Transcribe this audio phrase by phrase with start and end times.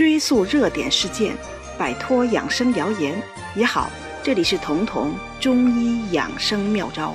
[0.00, 1.36] 追溯热点事件，
[1.76, 3.22] 摆脱养生谣言
[3.54, 3.90] 也好。
[4.22, 7.14] 这里是彤彤中医养生妙招。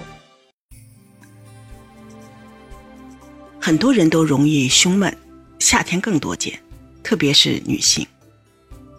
[3.59, 5.17] 很多人都容易胸闷，
[5.57, 6.61] 夏天更多见，
[7.01, 8.05] 特别是女性。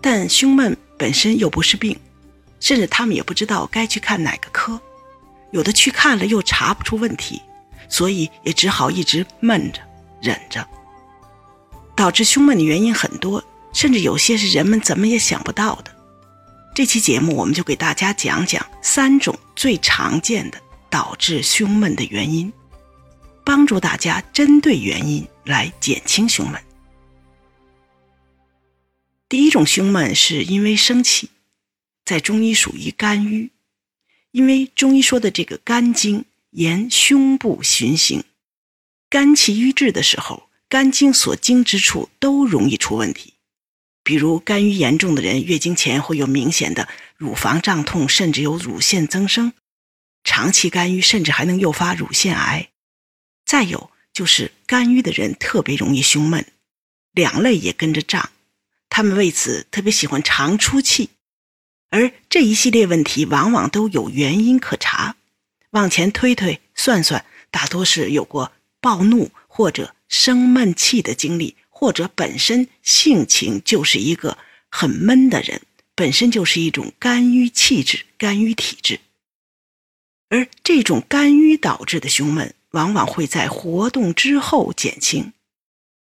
[0.03, 1.97] 但胸闷本身又不是病，
[2.59, 4.81] 甚至他们也不知道该去看哪个科，
[5.53, 7.41] 有的去看了又查不出问题，
[7.89, 9.81] 所以也只好一直闷着
[10.21, 10.67] 忍着。
[11.95, 13.41] 导致胸闷的原因很多，
[13.77, 15.95] 甚至有些是人们怎么也想不到的。
[16.75, 22.51] 这期节目我们就给大家讲讲三种最常见的导致胸闷的原因，
[23.45, 26.59] 帮助大家针对原因来减轻胸闷。
[29.29, 31.29] 第一种胸闷是因为生气，
[32.07, 33.51] 在中医属于肝郁，
[34.31, 38.25] 因为中医说的这个肝经沿胸部循行，
[39.11, 43.35] 肝气郁滞的时候，肝经所经之处都容易出问题。
[44.07, 49.51] 比如肝郁严重的人，月经前会有明显的乳房胀痛，甚至有乳腺增生；
[50.23, 52.69] 长期肝郁，甚至还能诱发乳腺癌。
[53.45, 56.47] 再有就是肝郁的人特别容易胸闷，
[57.11, 58.31] 两肋也跟着胀，
[58.89, 61.11] 他们为此特别喜欢常出气。
[61.91, 65.17] 而这一系列问题往往都有原因可查，
[65.71, 71.57] 往前推推算算，大多是有过暴怒或者生闷气的经历。
[71.79, 74.39] 或者本身性情就是一个
[74.71, 75.61] 很闷的人，
[75.95, 78.99] 本身就是一种肝郁气质、肝郁体质，
[80.31, 85.35] 而这种肝郁导致的胸闷，往往会在活动之后减轻。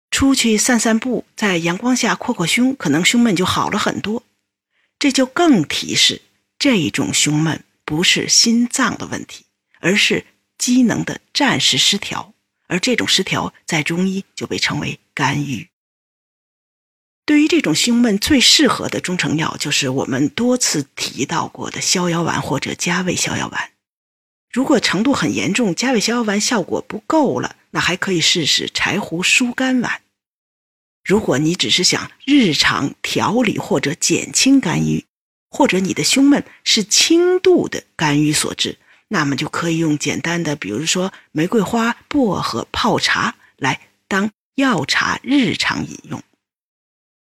[0.09, 4.23] 出去散散步，在阳光下扩扩胸，可能胸闷就好了很多。
[4.97, 6.23] 这就更提示
[6.57, 9.45] 这种胸闷不是心脏的问题，
[9.79, 10.25] 而是
[10.57, 12.33] 机能的暂时失调。
[12.69, 15.67] 而这种失调在中医就被称为肝郁。
[17.25, 23.71] 对于这种胸闷，最适合的中成药就是我们多次提到过的逍遥丸或者加味逍遥丸。
[24.51, 30.01] 如果程度很严重，加味逍遥丸效果不够了，那还可以试试柴胡疏肝丸。
[31.03, 35.05] 如果你只是想日常调理或者减轻肝郁，
[35.51, 38.77] 或者你的胸闷是轻度的肝郁所致。
[39.09, 46.23] 那么就可以用简单的，比如说玫瑰花、薄荷泡茶来当药茶日常饮用。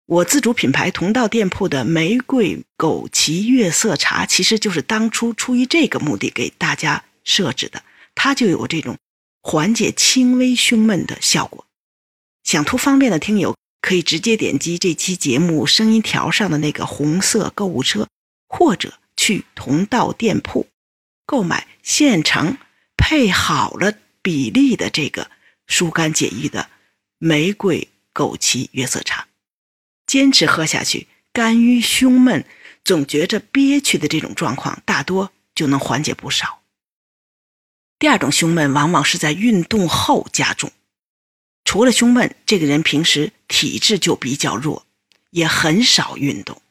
[0.05, 7.81] 我自主品牌同道店铺的玫瑰枸杞月色茶，其实就是当初出于这个目的给大家设置的，
[8.13, 8.97] 它就有这种
[9.41, 11.65] 缓解轻微胸闷的效果。
[12.43, 18.07] 想图方便的听友可以直接点击这期节目声音条上的那个红色购物车，
[18.49, 20.67] 或者去同道店铺。
[21.31, 22.57] 购买现成
[22.97, 25.31] 配好了比例的这个
[25.65, 26.69] 疏肝解郁的
[27.19, 29.29] 玫瑰枸杞月色茶，
[30.05, 32.45] 坚持喝下去，肝郁胸闷、
[32.83, 36.59] 总觉着憋屈的这种状况，大多就能缓解不少。
[37.97, 40.69] 第二种胸闷往往是在运动后加重，
[41.63, 44.85] 除了胸闷，这个人平时体质就比较弱，
[45.29, 46.61] 也很少运动，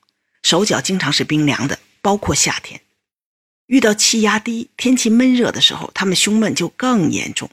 [0.42, 2.82] 手脚经常是冰凉的，包括夏天。
[3.70, 7.48] 遇到气压低、天气闷热的时候，他们胸闷就更严重。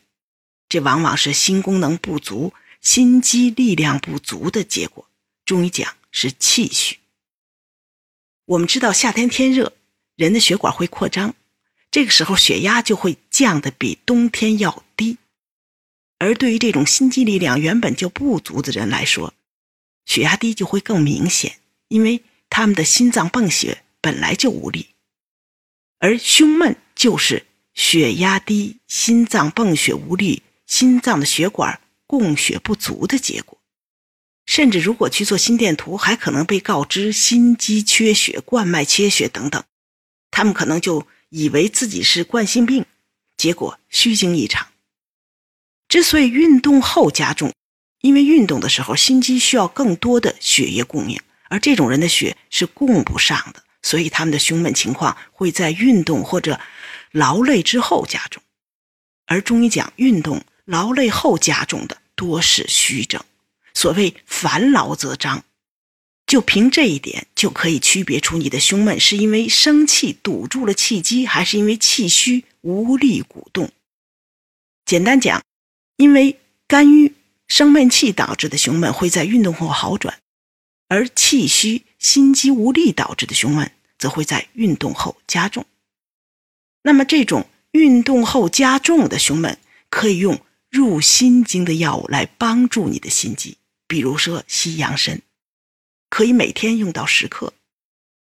[0.68, 5.08] 这往往是心功能不足、心肌力量不足的结果。
[5.46, 6.98] 中医讲是气虚。
[8.46, 9.74] 我们知道夏天天热，
[10.16, 11.36] 人的血管会扩张，
[11.92, 15.20] 这个时候血压就会降得比冬天要低。
[16.18, 19.36] 而对于这种心肌力量原本就不足的人来说，
[20.08, 24.88] 血压低就会更明显，因为他们的心脏泵血本来就无力。
[26.00, 33.58] 而胸闷就是血压低、心脏泵血无力、心脏的血管供血不足的结果。
[34.46, 39.64] 甚至如果去做心电图，还可能被告知心肌缺血、冠脉缺血等等。
[40.32, 42.86] 他们可能就以为自己是冠心病，
[43.36, 44.68] 结果虚惊一场。
[45.90, 47.52] 之所以运动后加重，
[48.02, 51.20] 因为运动的时候心肌需要更多的血液供应，
[51.50, 53.64] 而这种人的血是供不上的。
[53.88, 56.60] 所以他们的胸闷情况会在运动或者
[57.12, 58.44] 劳累之后加重，
[59.28, 63.24] 而中医讲运动劳累后加重的多是虚症。
[63.74, 65.46] 所谓烦劳则张，
[66.26, 73.72] 就凭这一点就可以区别出你的胸闷是因为生气堵住了气机，还是因为气虚无力鼓动。
[74.84, 75.42] 简单讲，
[75.96, 77.14] 因为肝郁
[77.48, 80.20] 生闷气导致的胸闷会在运动后好转，
[80.90, 83.72] 而气虚心肌无力导致的胸闷。
[83.98, 85.66] 则会在运动后加重。
[86.84, 89.58] 那么，这种运动后加重的胸闷，
[89.90, 93.58] 可以用入心经的药物来帮助你的心肌，
[93.88, 95.22] 比如说西洋参，
[96.10, 97.54] 可以每天用到十克。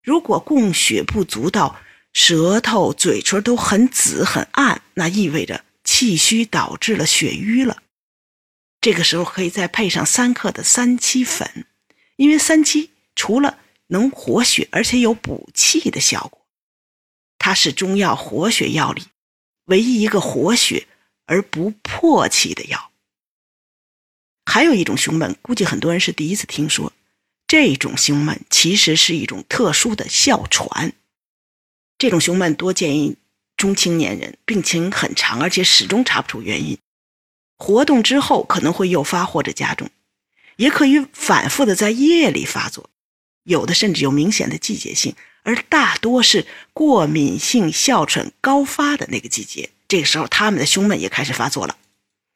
[0.03, 1.81] 如果供血不足到
[2.13, 7.83] 舌头、嘴唇都很紫很暗，那意味着气虚导致了血瘀了。
[8.81, 11.67] 这个时候可以再配上三克的三七粉，
[12.17, 13.59] 因为三七除了
[13.91, 16.41] 能活血，而且有补气的效果。
[17.39, 19.05] 它是中药活血药里
[19.67, 20.87] 唯一一个活血
[21.27, 22.91] 而不破气的药。
[24.47, 26.93] 还有一种胸闷，估计很多人是第一次听说。
[27.47, 30.93] 这种胸闷其实是一种特殊的哮喘。
[31.99, 33.17] 这种胸闷多见于
[33.57, 36.79] 中青年人，病情很长，而且始终查不出原因。
[37.57, 39.91] 活动之后可能会诱发或者加重，
[40.57, 42.89] 也可以反复的在夜里发作，
[43.51, 49.71] 有的甚至有明显的季节性，而大多是过敏性哮喘高发的那个季节。
[49.89, 51.77] 这个时候他们的胸闷也开始发作了，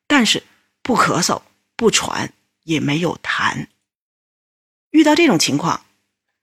[0.08, 0.42] 但是
[0.82, 1.42] 不咳嗽、
[1.76, 2.32] 不喘，
[2.64, 3.68] 也没有痰。
[4.90, 5.86] 遇到这种情况，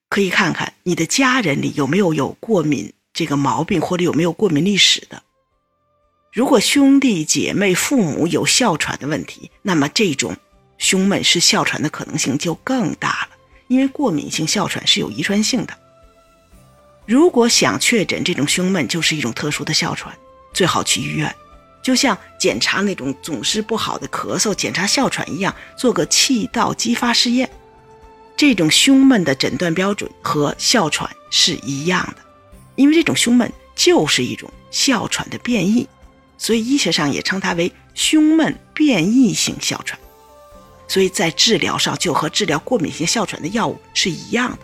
[0.07, 5.21] 可以看看你的家人里有没有有过敏这个毛病，或者有没有过敏历史的。
[6.31, 10.37] 如果兄弟姐妹、父母有哮喘的问题，那么这种
[10.77, 13.37] 胸闷是哮喘的可能性就更大了，
[13.71, 15.73] 因为过敏性哮喘是有遗传性的。
[17.05, 20.13] 如果想确诊这种胸闷就是一种特殊的哮喘，
[20.51, 21.33] 最好去医院，
[21.81, 27.49] 就像检查那种总是不好的咳嗽、检查哮喘一样，做个气道激发试验。
[28.35, 32.21] 这种胸闷的诊断标准和哮喘是一样的，
[32.75, 35.87] 因为这种胸闷就是一种哮喘的变异，
[36.37, 39.97] 所以医学上也称它为胸闷变异性哮喘。
[40.91, 44.57] 所以在治疗上就和治疗过敏性哮喘的药物是一样的，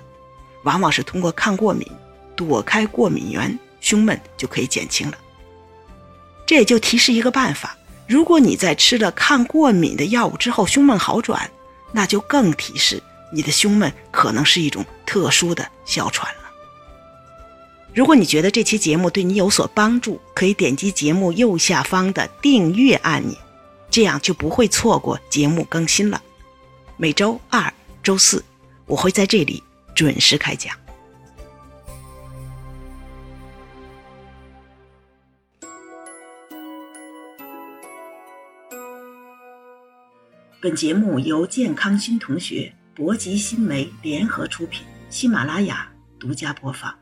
[0.63, 1.89] 往往是通过抗过敏，
[2.35, 5.17] 躲开过敏源，胸闷就可以减轻了。
[6.45, 7.77] 这也就提示一个办法：
[8.09, 11.49] 如果你在吃了抗过敏的药物之后胸闷好转，
[11.93, 13.01] 那就更提示。
[13.31, 16.41] 你的胸闷可能是一种特殊的哮喘了。
[17.93, 23.37] 如果你觉得这期节目对你有所帮助，可以点击节目右下方的订阅按钮，
[23.97, 26.21] 这样就不会错过节目更新了。
[26.97, 27.73] 每周二、
[28.03, 28.45] 周四
[28.85, 29.63] 我会在这里
[29.95, 30.77] 准时开讲。
[40.61, 42.71] 本节目由健康新同学。
[42.93, 46.93] 博吉新媒联合出品，喜马拉雅独家播放。